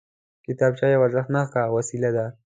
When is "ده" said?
2.15-2.25